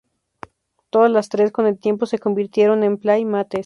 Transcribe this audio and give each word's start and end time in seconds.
Todas 0.89 1.11
las 1.11 1.29
tres 1.29 1.51
con 1.51 1.67
el 1.67 1.77
tiempo 1.77 2.07
se 2.07 2.17
convirtieron 2.17 2.83
en 2.83 2.97
Playmates. 2.97 3.59